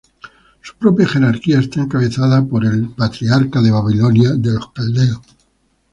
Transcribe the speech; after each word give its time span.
Su 0.63 0.73
propia 0.77 1.07
jerarquía 1.07 1.59
está 1.59 1.81
encabezada 1.81 2.43
por 2.43 2.65
el 2.65 2.89
"patriarca 2.89 3.61
de 3.61 3.69
Babilonia 3.69 4.31
de 4.31 4.53
los 4.53 4.71
caldeos". 4.71 5.21